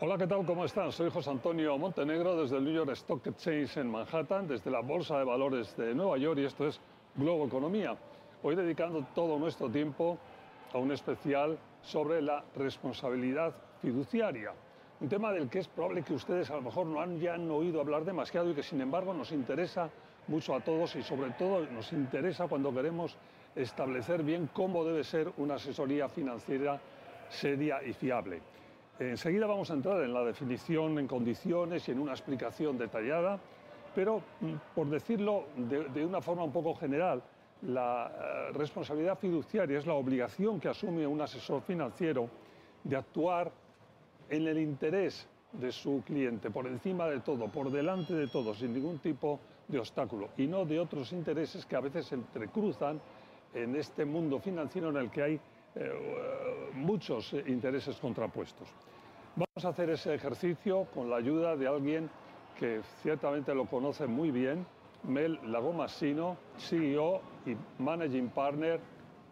[0.00, 0.46] Hola, ¿qué tal?
[0.46, 0.92] ¿Cómo están?
[0.92, 5.18] Soy José Antonio Montenegro desde el New York Stock Exchange en Manhattan, desde la Bolsa
[5.18, 6.80] de Valores de Nueva York y esto es
[7.16, 7.96] Globo Economía.
[8.44, 10.16] Hoy dedicando todo nuestro tiempo
[10.72, 14.52] a un especial sobre la responsabilidad fiduciaria.
[15.00, 17.50] Un tema del que es probable que ustedes a lo mejor no han, ya han
[17.50, 19.90] oído hablar demasiado y que sin embargo nos interesa
[20.28, 23.16] mucho a todos y sobre todo nos interesa cuando queremos
[23.56, 26.80] establecer bien cómo debe ser una asesoría financiera
[27.30, 28.40] seria y fiable.
[28.98, 33.38] Enseguida vamos a entrar en la definición en condiciones y en una explicación detallada,
[33.94, 37.22] pero mm, por decirlo de, una forma un poco general,
[37.62, 42.28] la eh, responsabilidad fiduciaria es la obligación que asume un asesor financiero
[42.82, 43.52] de actuar
[44.30, 48.74] en el interés de su cliente, por encima de todo, por delante de todo, sin
[48.74, 53.00] ningún tipo de obstáculo, y no de otros intereses que a veces se entrecruzan
[53.54, 55.40] en este mundo financiero en el que hay
[55.74, 58.68] eh, muchos intereses contrapuestos.
[59.38, 62.10] Vamos a hacer ese ejercicio con la ayuda de alguien
[62.58, 64.66] que ciertamente lo conoce muy bien,
[65.04, 68.80] Mel Lagomasino, CEO y Managing Partner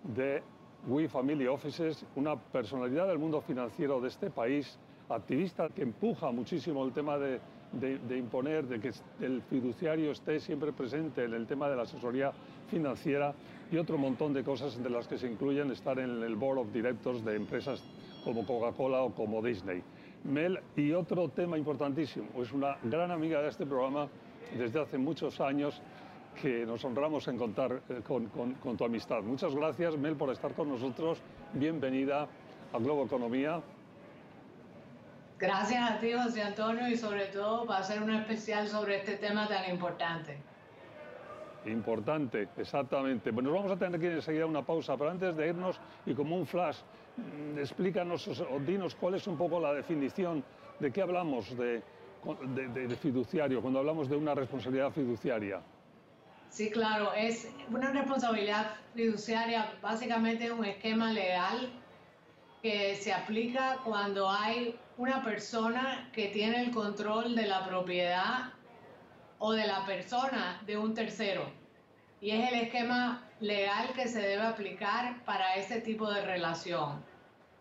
[0.05, 0.45] de
[0.87, 6.85] We Family Offices, una personalidad del mundo financiero de este país, activista que empuja muchísimo
[6.85, 7.41] el tema de,
[7.73, 12.31] de, imponer, de que el fiduciario esté siempre presente en el tema de la asesoría
[12.71, 13.35] financiera
[13.73, 16.73] y otro montón de cosas de las que se incluyen estar en el board of
[16.73, 17.83] directors de empresas
[18.25, 19.83] como Coca-Cola o como Disney.
[20.25, 24.09] Mel, y otro tema importantísimo, es una gran amiga de este programa
[24.57, 25.81] desde hace muchos años
[26.41, 29.23] que nos honramos en contar eh, con, con tu amistad.
[29.23, 31.21] Muchas gracias, Mel, por estar con nosotros.
[31.55, 32.29] Bienvenida
[32.73, 33.63] a Globo Economía.
[35.39, 39.47] Gracias a ti, José Antonio, y sobre todo para hacer un especial sobre este tema
[39.47, 40.39] tan importante.
[41.67, 43.31] Importante, exactamente.
[43.33, 46.37] Bueno, vamos a tener que ir enseguida una pausa, pero antes de irnos y como
[46.37, 46.79] un flash,
[47.57, 50.45] explícanos o dinos cuál es un poco la definición
[50.79, 51.83] de qué hablamos de,
[52.25, 55.61] de, fiduciario, cuando hablamos de una responsabilidad fiduciaria.
[56.51, 61.71] Sí, claro, es una responsabilidad fiduciaria, básicamente un esquema legal
[62.63, 68.53] que se aplica cuando hay una persona que tiene el control de la propiedad
[69.39, 71.45] o de la persona de un tercero.
[72.21, 77.03] Y es el esquema legal que se debe aplicar para ese tipo de relación,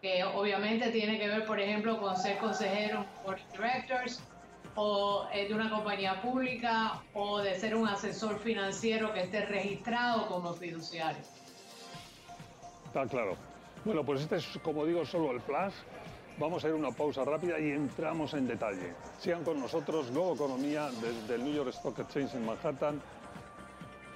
[0.01, 4.21] que obviamente tiene que ver, por ejemplo, con ser consejero por directors
[4.75, 10.53] o de una compañía pública o de ser un asesor financiero que esté registrado como
[10.53, 11.23] fiduciario.
[12.87, 13.37] Está claro.
[13.83, 15.73] Bueno, pues este es, como digo, solo el flash
[16.37, 18.93] Vamos a ir a una pausa rápida y entramos en detalle.
[19.19, 23.01] Sigan con nosotros Nuevo Economía desde el New York Stock Exchange en Manhattan,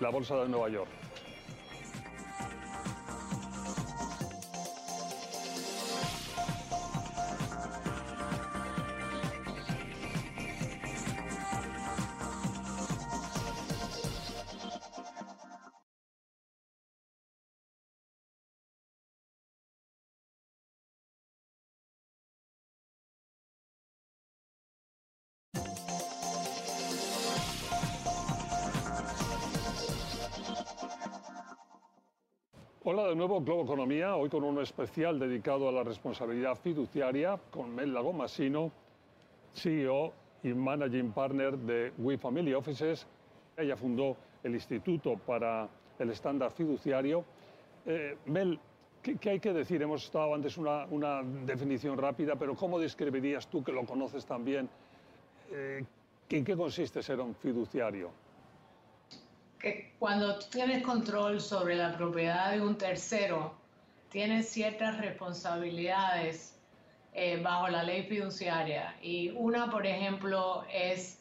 [0.02, 0.90] la Bolsa de Nueva York.
[32.92, 37.76] Hola de nuevo, Globo Economía, hoy con un especial dedicado a la responsabilidad fiduciaria con
[37.76, 38.72] Mel Lagomasino,
[39.54, 40.12] CEO
[40.42, 43.06] y Managing Partner de We Family Offices.
[43.56, 47.24] Ella fundó el Instituto para el Estándar Fiduciario.
[47.86, 48.60] Eh, Mel,
[49.04, 49.80] ¿qué, hay que decir?
[49.84, 54.68] Hemos estado antes una, una definición rápida, pero ¿cómo describirías tú, que lo conoces también,
[55.52, 55.86] eh,
[56.28, 58.10] en qué consiste ser un fiduciario?
[59.60, 63.54] Que cuando tienes control sobre la propiedad de un tercero,
[64.10, 66.58] tienes ciertas responsabilidades
[67.14, 68.96] eh, bajo la ley fiduciaria.
[69.02, 71.20] Y una, por ejemplo, es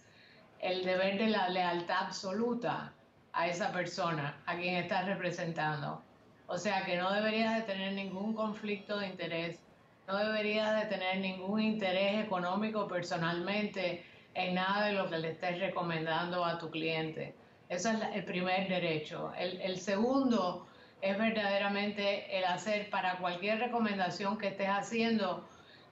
[0.61, 2.93] el deber de la lealtad absoluta
[3.32, 6.00] a esa persona, a quien estás representando.
[6.46, 9.58] O sea que no deberías de tener ningún conflicto de interés,
[10.06, 15.58] no deberías de tener ningún interés económico personalmente en nada de lo que le estés
[15.58, 17.34] recomendando a tu cliente
[17.69, 19.32] ese es el primer derecho.
[19.37, 20.67] El, segundo
[21.03, 25.47] es verdaderamente el hacer para cualquier recomendación que estés haciendo,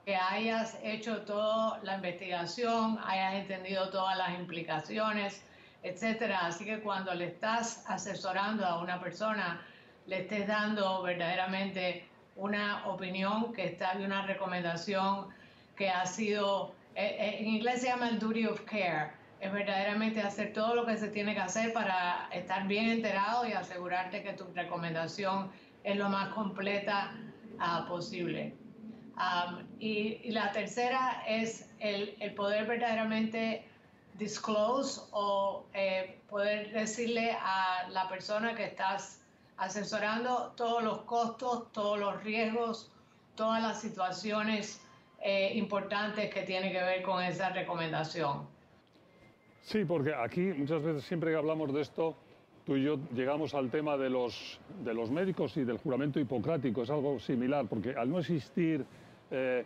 [0.05, 5.43] que hayas hecho toda la investigación, hayas entendido todas las implicaciones,
[5.83, 6.47] etcétera.
[6.47, 9.61] Así que cuando le estás asesorando a una persona,
[10.07, 15.29] le estés dando verdaderamente una opinión que está y una recomendación
[15.77, 20.21] que ha sido, eh, eh, en inglés se llama el duty of care, es verdaderamente
[20.21, 24.33] hacer todo lo que se tiene que hacer para estar bien enterado y asegurarte que
[24.33, 25.51] tu recomendación
[25.85, 27.13] es lo más completa
[27.55, 28.55] uh, posible.
[29.79, 33.65] Y, la tercera es el, el poder verdaderamente
[34.19, 39.21] disclose o eh, poder decirle a la persona que estás
[39.57, 42.91] asesorando todos los costos, todos los riesgos,
[43.35, 44.81] todas las situaciones
[45.21, 48.47] eh, importantes que tienen que ver con esa recomendación.
[49.67, 52.15] Sí, porque aquí muchas veces siempre que hablamos de esto,
[52.65, 56.85] tú y yo llegamos al tema de los, de los médicos y del juramento hipocrático,
[56.85, 58.87] es algo similar, porque al no existir
[59.29, 59.65] eh,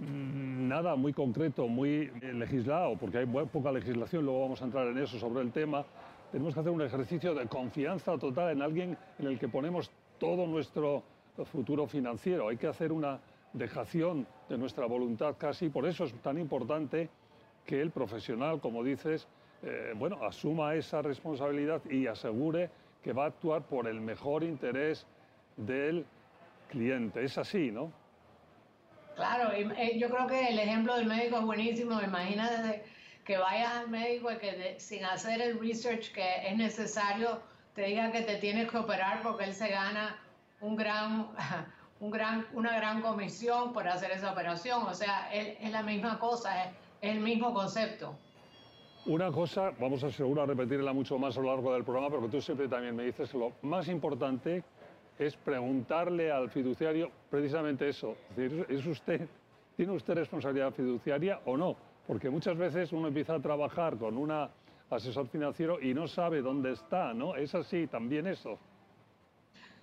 [0.00, 5.16] nada muy concreto, muy legislado, porque hay poca legislación, luego vamos a entrar en eso
[5.16, 5.84] sobre el tema,
[6.32, 10.44] tenemos que hacer un ejercicio de confianza total en alguien en el que ponemos todo
[10.44, 11.04] nuestro
[11.52, 12.48] futuro financiero.
[12.48, 13.20] Hay que hacer una
[13.52, 17.08] dejación de nuestra voluntad casi, por eso es tan importante
[17.66, 19.26] que el profesional, como dices,
[19.62, 22.70] eh, bueno, asuma esa responsabilidad y asegure
[23.02, 25.06] que va a actuar por el mejor interés
[25.56, 26.04] del
[26.70, 27.24] cliente.
[27.24, 27.92] Es así, ¿no?
[29.14, 32.00] Claro, eh, yo creo que el ejemplo del médico es buenísimo.
[32.02, 32.84] Imagínate
[33.24, 37.40] que vayas al médico y que sin hacer el research que es necesario,
[37.74, 40.18] te diga que te tienes que operar porque él se gana
[40.60, 41.28] un gran,
[42.00, 44.82] un gran, una gran comisión por hacer esa operación.
[44.82, 46.72] O sea, es, la misma cosa,
[47.04, 48.16] el mismo concepto.
[49.06, 52.40] Una cosa, vamos a asegurar repetirla mucho más a lo largo del programa, porque tú
[52.40, 54.64] siempre también me dices que lo más importante
[55.18, 58.16] es preguntarle al fiduciario precisamente eso.
[58.30, 59.28] Es decir, ¿es usted,
[59.76, 61.76] ¿tiene usted responsabilidad fiduciaria o no?
[62.06, 64.32] Porque muchas veces uno empieza a trabajar con un
[64.90, 67.36] asesor financiero y no sabe dónde está, ¿no?
[67.36, 68.58] ¿Es así también eso?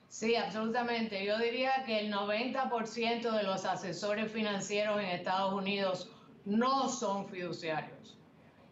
[0.08, 1.24] Sí, absolutamente.
[1.26, 6.12] Yo diría que el 90% de los asesores financieros en Estados Unidos
[6.46, 8.18] no son fiduciarios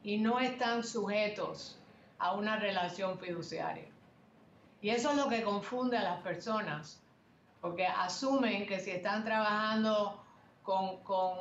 [0.03, 1.79] y no están sujetos
[2.17, 3.87] a una relación fiduciaria.
[4.81, 7.01] Y eso es lo que confunde a las personas,
[7.61, 10.23] porque asumen que si están trabajando
[10.63, 10.99] con,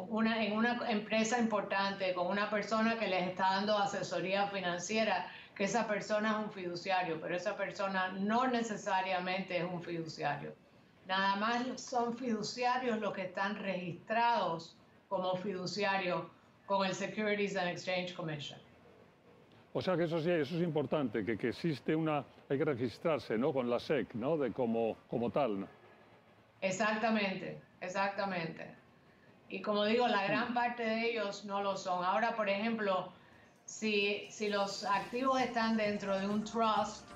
[0.08, 5.64] una, en una empresa importante, con una persona que les está dando asesoría financiera, que
[5.64, 10.54] esa persona es un fiduciario, pero esa persona no necesariamente es un fiduciario.
[11.06, 14.77] Nada más son fiduciarios los que están registrados
[15.08, 16.22] como fiduciarios
[16.66, 18.58] con el Securities and Exchange Commission.
[19.72, 23.36] O sea que eso sí, eso es importante, que, que existe una, hay que registrarse,
[23.38, 23.52] ¿no?
[23.52, 24.36] Con la SEC, ¿no?
[24.36, 25.68] De como, como tal, ¿no?
[26.60, 28.66] Exactamente, exactamente.
[29.48, 32.04] Y como digo, la gran parte de ellos no lo son.
[32.04, 33.12] Ahora, por ejemplo,
[33.64, 37.06] si, si los activos están dentro de un trust,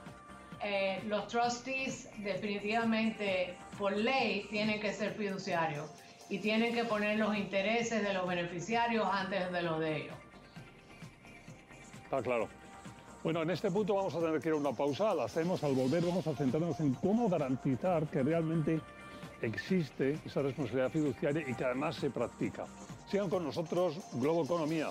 [0.62, 5.90] eh, los trustees definitivamente por ley tienen que ser fiduciarios
[6.32, 10.14] y tienen que poner los intereses de los beneficiarios antes de los de ellos.
[12.04, 12.48] Está claro.
[13.22, 15.74] Bueno, en este punto vamos a tener que ir a una pausa, la hacemos al
[15.74, 18.80] volver, vamos a centrarnos en cómo garantizar que realmente
[19.42, 22.64] existe esa responsabilidad fiduciaria y que además se practica.
[23.10, 24.88] Sigan con nosotros, Globo Economía.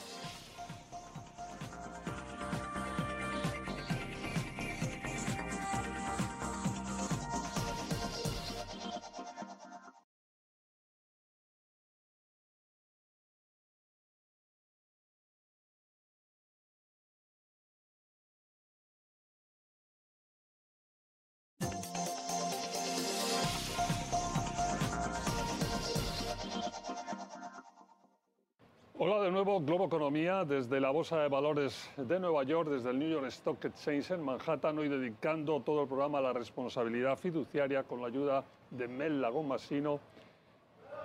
[29.13, 32.99] Hola de nuevo, Globo Economía, desde la Bolsa de Valores de Nueva York, desde el
[32.99, 37.83] New York Stock Exchange en Manhattan, hoy dedicando todo el programa a la responsabilidad fiduciaria
[37.83, 39.99] con la ayuda de Mel Lagón Masino,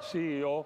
[0.01, 0.65] CEO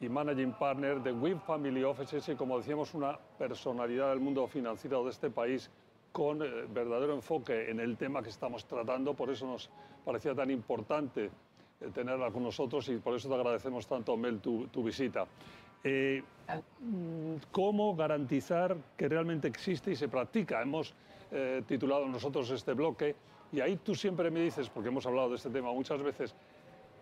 [0.00, 5.02] y Managing Partner de WIB Family Offices y, como decíamos, una personalidad del mundo financiero
[5.02, 5.68] de este país
[6.12, 9.68] con eh, verdadero enfoque en el tema que estamos tratando, por eso nos
[10.04, 11.24] parecía tan importante
[11.80, 15.26] eh, tenerla con nosotros y por eso te agradecemos tanto, Mel, tu, tu visita.
[15.82, 16.22] Eh,
[17.50, 20.62] ¿Cómo garantizar que realmente existe y se practica?
[20.62, 20.94] Hemos
[21.32, 23.16] eh, titulado nosotros este bloque
[23.52, 26.34] y ahí tú siempre me dices, porque hemos hablado de este tema muchas veces,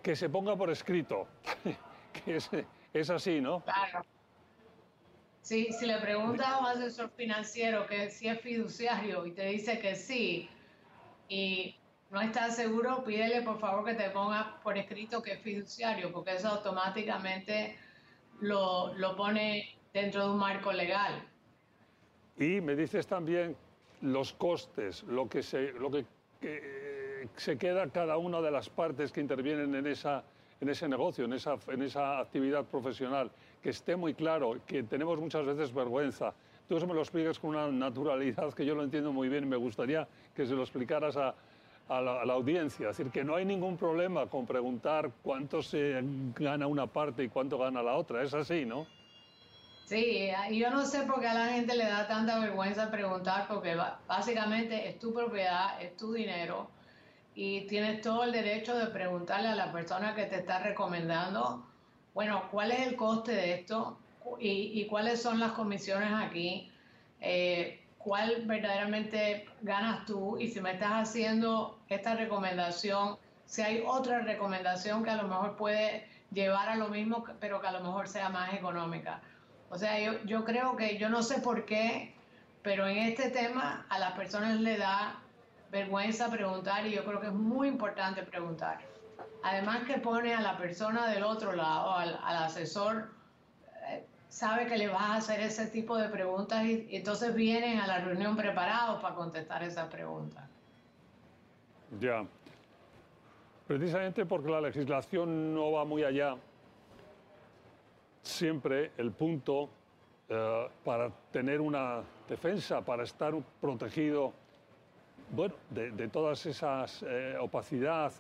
[0.03, 1.27] que se ponga por escrito,
[2.25, 2.37] que
[2.93, 3.61] es, así, ¿no?
[3.61, 4.05] Claro.
[5.43, 9.79] Sí, si le preguntas a un asesor financiero que si es fiduciario y te dice
[9.79, 10.49] que sí
[11.29, 11.77] y
[12.11, 16.37] no está seguro, pídele por favor que te ponga por escrito que es fiduciario, porque
[16.37, 17.77] eso automáticamente
[18.41, 21.23] lo, lo pone dentro de un marco legal.
[22.39, 23.57] Y me dices también
[24.03, 26.05] los costes, lo que se, lo que,
[27.37, 30.25] se queda cada una de las partes que intervienen en, esa,
[30.61, 33.31] en ese negocio, en esa, en esa actividad profesional,
[33.63, 36.35] que esté muy claro, que tenemos muchas veces vergüenza.
[36.69, 39.47] Tú eso me lo explicas con una naturalidad que yo lo entiendo muy bien y
[39.47, 41.35] me gustaría que se lo explicaras a,
[41.89, 42.91] a la, a la, audiencia.
[42.91, 46.01] Es decir, que no hay ningún problema con preguntar cuánto se
[46.37, 48.23] gana una parte y cuánto gana la otra.
[48.23, 48.87] Es así, ¿no?
[49.85, 53.77] Sí, yo no sé por qué a la gente le da tanta vergüenza preguntar, porque
[54.09, 56.71] básicamente es tu propiedad, es tu dinero
[57.35, 61.67] y tienes todo el derecho de preguntarle a la persona que te está recomendando,
[62.15, 63.99] bueno, ¿cuál es el coste de esto?
[64.39, 66.73] ¿Y, y cuáles son las comisiones aquí?
[67.21, 70.37] Eh, ¿Cuál verdaderamente ganas tú?
[70.39, 75.57] Y si me estás haciendo esta recomendación, si hay otra recomendación que a lo mejor
[75.57, 79.23] puede llevar a lo mismo, pero que a lo mejor sea más económica.
[79.71, 82.15] O sea, yo, yo creo que yo no sé por qué,
[82.63, 85.23] pero en este tema a las personas le da
[85.71, 88.81] vergüenza preguntar y yo creo que es muy importante preguntar.
[89.43, 93.24] Además que pone a la persona del otro lado, al, asesor, eh,
[94.35, 98.01] sabe que le vas a hacer ese tipo de preguntas y, entonces vienen a la
[98.01, 100.43] reunión preparados para contestar esas preguntas.
[102.01, 102.27] Ya.
[103.69, 106.35] Precisamente porque la legislación no va muy allá
[108.23, 109.69] siempre el punto
[110.29, 114.33] eh, para tener una defensa, para estar protegido
[115.31, 118.13] bueno, de, de todas esas eh, opacidad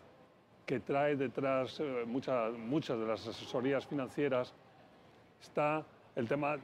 [0.64, 4.54] que trae detrás eh, muchas, muchas de las asesorías financieras,
[5.42, 5.84] está
[6.16, 6.56] el tema,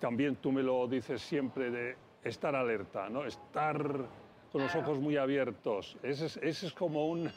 [0.00, 3.24] también tú me lo dices siempre, de estar alerta, ¿no?
[3.24, 3.76] estar
[4.52, 5.96] con los ojos muy abiertos.
[6.02, 7.30] Ese es, ese es como un,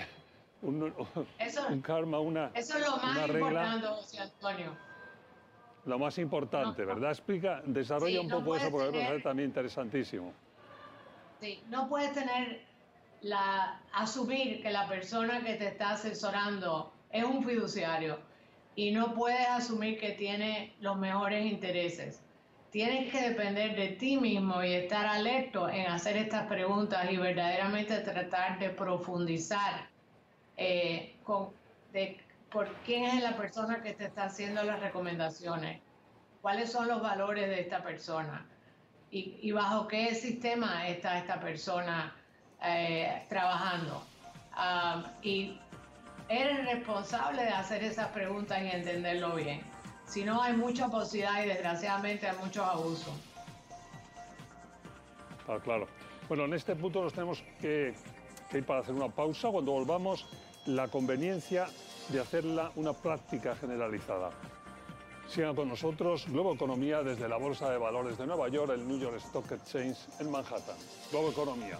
[0.62, 0.94] un,
[1.38, 3.48] eso, un karma, una Eso es lo más una regla.
[3.48, 4.76] importante, José Antonio.
[5.84, 6.88] Lo más importante, No.
[6.88, 7.10] ¿verdad?
[7.10, 10.32] Explica, desarrolla Sí, un no poco eso porque me tener- también interesantísimo.
[11.40, 12.62] Sí, no puedes tener
[13.20, 18.18] la asumir que la persona que te está asesorando es un fiduciario
[18.76, 22.20] y no puedes asumir que tiene los mejores intereses.
[22.70, 27.98] Tienes que depender de ti mismo y estar alerto en hacer estas preguntas y verdaderamente
[28.00, 29.88] tratar de profundizar
[30.58, 31.48] eh, con,
[31.92, 35.80] de por quién es la persona que te está haciendo las recomendaciones,
[36.42, 38.46] cuáles son los valores de esta persona
[39.10, 42.14] y, y bajo qué sistema está esta persona
[42.62, 44.06] eh, trabajando.
[44.56, 45.58] Um, y
[46.28, 49.60] eres responsable de hacer esas preguntas y entenderlo bien.
[50.06, 53.12] Si no, hay mucha posibilidad y desgraciadamente hay muchos abusos.
[55.48, 55.86] Ah, claro.
[56.28, 57.94] Bueno, en este punto nos tenemos que,
[58.50, 59.48] que ir para hacer una pausa.
[59.50, 60.26] Cuando volvamos,
[60.66, 61.66] la conveniencia
[62.08, 64.30] de hacerla una práctica generalizada.
[65.28, 68.98] Sigan con nosotros Globo Economía desde la Bolsa de Valores de Nueva York, el New
[68.98, 70.76] York Stock Exchange en Manhattan.
[71.10, 71.78] Globo Economía.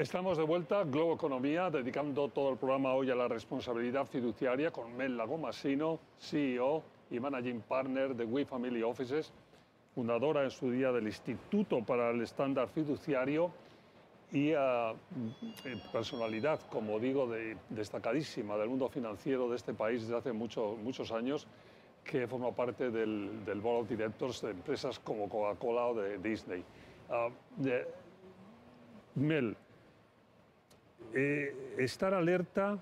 [0.00, 4.96] Estamos de vuelta, Globo Economía, dedicando todo el programa hoy a la responsabilidad fiduciaria con
[4.96, 9.30] Mel Lagomasino, CEO y Managing Partner de We Family Offices,
[9.94, 13.50] fundadora en su día del Instituto para el Estándar Fiduciario
[14.32, 14.56] y eh,
[15.92, 21.12] personalidad, como digo, de- destacadísima del mundo financiero de este país desde hace mucho- muchos
[21.12, 21.46] años,
[22.04, 26.64] que forma parte del, del Board of Directors de empresas como Coca-Cola o de Disney.
[27.10, 27.28] Ah,
[27.58, 27.86] de-
[29.16, 29.54] Mel,
[31.14, 32.78] eh, estar alerta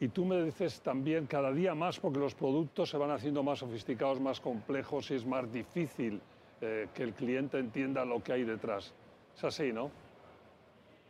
[0.00, 3.58] y tú me dices también cada día más porque los productos se van haciendo más
[3.60, 6.20] sofisticados, más complejos y es más difícil
[6.60, 8.92] eh, que el cliente entienda lo que hay detrás.
[9.36, 9.90] Es así, ¿no?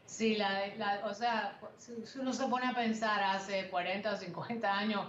[0.07, 4.79] Sí, la, la- o sea, si uno se pone a pensar hace 40 o 50
[4.79, 5.07] años,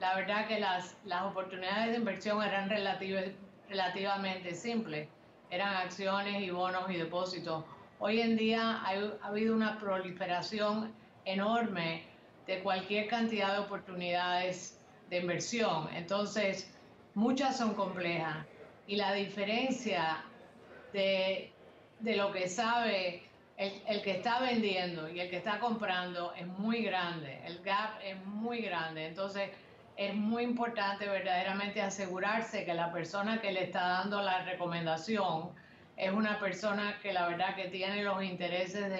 [0.00, 3.32] la verdad que las, las oportunidades de inversión eran relative-
[3.68, 5.08] relativamente simples.
[5.50, 7.64] Eran acciones y bonos y depósitos.
[8.04, 10.92] Hoy en día ha habido una proliferación
[11.24, 12.02] enorme
[12.48, 14.76] de cualquier cantidad de oportunidades
[15.08, 15.88] de inversión.
[15.94, 16.68] Entonces,
[17.14, 18.44] muchas son complejas.
[18.88, 20.24] Y la diferencia
[20.92, 21.52] de,
[22.00, 23.22] de lo que sabe
[23.56, 28.00] el, el que está vendiendo y el que está comprando es muy grande, el gap
[28.02, 29.50] es muy grande, entonces
[29.96, 35.52] es muy importante verdaderamente asegurarse que la persona que le está dando la recomendación
[35.96, 38.90] es una persona que la verdad que tiene los intereses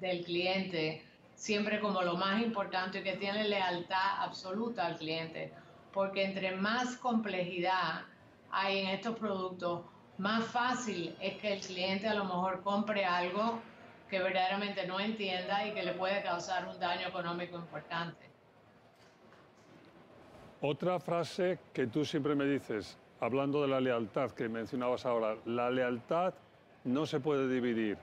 [0.00, 1.04] del cliente
[1.34, 5.52] siempre como lo más importante y que tiene lealtad absoluta al cliente.
[5.92, 8.02] Porque entre más complejidad
[8.50, 9.82] hay en estos productos,
[10.18, 13.58] más fácil es que el cliente a lo mejor compre algo
[14.10, 18.28] que verdaderamente no entienda y que le puede causar un daño económico importante.
[20.60, 25.70] Otra frase que tú siempre me dices, hablando de la lealtad que mencionabas ahora, la
[25.70, 26.34] lealtad
[26.84, 27.98] no se puede dividir.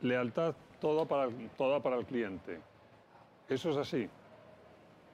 [0.00, 2.60] Lealtad todo para, toda para el cliente.
[3.48, 4.08] ¿Eso es así?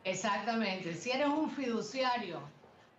[0.04, 0.95] Exactamente.
[0.95, 2.40] Si eres un fiduciario,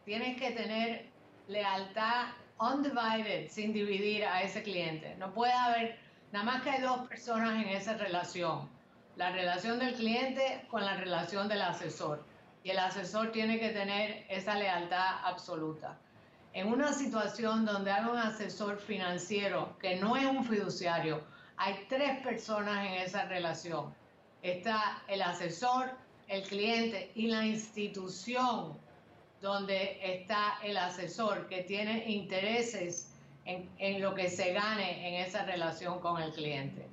[0.04, 1.06] tienes que tener
[1.48, 2.30] lealtad
[2.60, 5.16] undivided, sin dividir a ese cliente.
[5.18, 6.00] No puede haber,
[6.32, 8.68] nada más que hay dos personas en esa relación.
[9.16, 12.26] La relación del cliente con la relación del asesor.
[12.64, 16.00] Y el asesor tiene que tener esa lealtad absoluta.
[16.56, 21.22] En una situación donde hay un asesor financiero que no es un fiduciario,
[21.58, 23.94] hay tres personas en esa relación.
[24.42, 25.92] Está el asesor,
[26.30, 28.72] el cliente y la institución
[29.42, 33.12] donde está el asesor que tiene intereses
[33.44, 36.88] en, lo que se gane en esa relación con el cliente.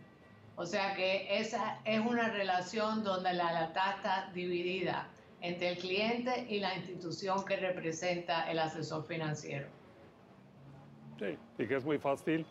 [0.56, 5.06] O sea que esa es una relación donde la lealtad está dividida
[5.42, 9.66] entre el cliente y la institución que representa el asesor financiero.
[11.18, 12.46] Sí, y que es muy fácil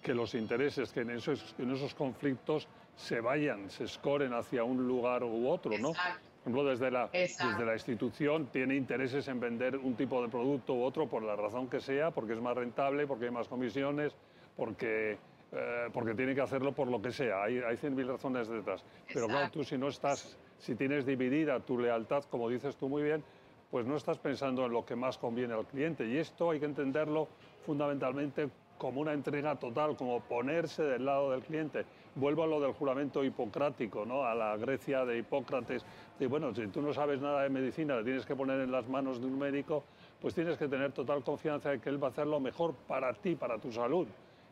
[0.00, 4.86] que los intereses que en esos, en esos conflictos se vayan, se escoren hacia un
[4.86, 5.92] lugar u otro, ¿no?
[5.92, 10.74] Por ejemplo, desde la, desde la institución tiene intereses en vender un tipo de producto
[10.74, 14.14] u otro por la razón que sea, porque es más rentable, porque hay más comisiones,
[14.56, 15.18] porque,
[15.50, 17.42] eh, porque tiene que hacerlo por lo que sea.
[17.42, 18.84] Hay, hay 100.000 razones detrás.
[19.12, 23.02] Pero claro, tú si no estás, si tienes dividida tu lealtad, como dices tú muy
[23.02, 23.22] bien,
[23.70, 26.06] pues no estás pensando en lo que más conviene al cliente.
[26.06, 27.28] Y esto hay que entenderlo
[27.64, 28.48] fundamentalmente
[28.78, 31.84] como una entrega total, como ponerse del lado del cliente.
[32.14, 34.24] Vuelvo a lo del juramento hipocrático, ¿no?
[34.24, 35.84] a la Grecia de Hipócrates,
[36.18, 38.88] de bueno, si tú no sabes nada de medicina, le tienes que poner en las
[38.88, 39.84] manos de un médico,
[40.20, 43.12] pues tienes que tener total confianza en que él va a hacer lo mejor para
[43.14, 44.06] ti, para tu salud.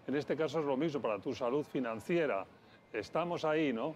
[0.06, 2.44] En este caso es lo mismo, para tu salud financiera.
[2.92, 3.94] Estamos ahí, ¿no?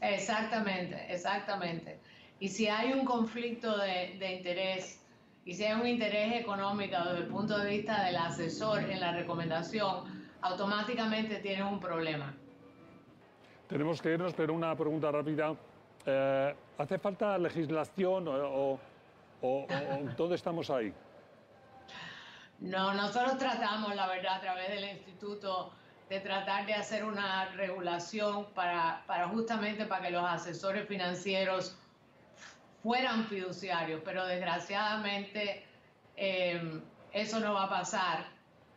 [0.00, 1.98] Exactamente, exactamente.
[2.38, 5.02] Y si hay un conflicto de, de interés,
[5.44, 9.12] y si hay un interés económico desde el punto de vista del asesor en la
[9.12, 10.04] recomendación,
[10.42, 12.34] automáticamente tienes un problema.
[13.68, 15.54] Tenemos que irnos, pero una pregunta rápida.
[16.04, 18.78] Eh, ¿Hace falta legislación o,
[19.42, 19.66] o,
[20.16, 20.92] dónde estamos ahí?
[22.60, 25.72] No, nosotros tratamos, la verdad, a través del instituto,
[26.08, 31.76] de tratar de hacer una regulación para, para justamente para que los asesores financieros
[32.82, 35.66] fueran fiduciarios, pero desgraciadamente
[36.16, 36.80] eh,
[37.12, 38.26] eso no va a pasar.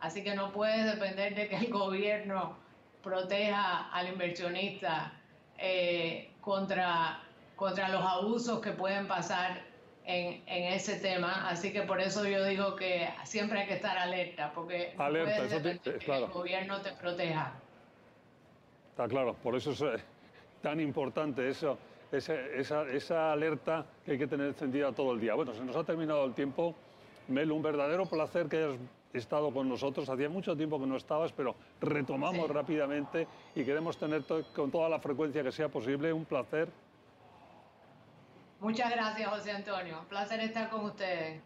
[0.00, 2.56] Así que no puede depender de que el gobierno
[3.02, 5.12] proteja al inversionista
[5.58, 7.20] eh, contra,
[7.54, 9.69] contra los abusos que pueden pasar
[10.04, 11.48] en, en, ese tema.
[11.48, 16.14] Así que por eso yo digo que siempre hay que estar alerta, porque alerta, que
[16.14, 17.52] el gobierno te proteja.
[18.90, 20.02] Está claro, por eso es eh,
[20.62, 21.78] tan importante eso
[22.12, 25.34] esa, esa, alerta que hay que tener encendida todo el día.
[25.34, 26.74] Bueno, se nos ha terminado el tiempo.
[27.28, 28.78] Mel, un verdadero placer que hayas
[29.12, 30.08] estado con nosotros.
[30.08, 34.98] Hacía mucho tiempo que no estabas, pero retomamos rápidamente y queremos tener con toda la
[34.98, 36.12] frecuencia que sea posible.
[36.12, 36.68] Un placer.
[38.60, 40.00] Muchas gracias, José Antonio.
[40.00, 41.40] Un placer estar con ustedes.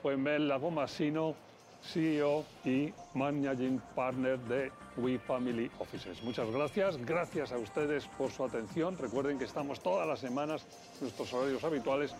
[0.00, 1.34] Fue Mel Lagomasino
[1.82, 6.22] CEO y Managing Partner de We Family Offices.
[6.22, 8.96] Muchas gracias, gracias a ustedes por su atención.
[8.98, 10.66] Recuerden que estamos todas las semanas,
[11.00, 12.14] nuestros horarios habituales,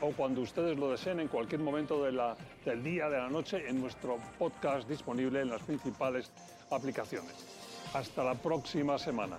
[0.00, 3.68] o cuando ustedes lo deseen, en cualquier momento de la, del día, de la noche,
[3.68, 6.30] en nuestro podcast disponible en las principales
[6.70, 7.34] aplicaciones.
[7.94, 9.38] Hasta la próxima semana.